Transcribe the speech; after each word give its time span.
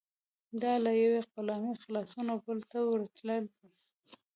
دا 0.61 0.73
له 0.85 0.91
یوې 1.03 1.21
غلامۍ 1.33 1.73
خلاصون 1.83 2.25
او 2.33 2.39
بلې 2.45 2.65
ته 2.71 2.77
ورتلل 2.81 3.43
دي. 3.57 3.67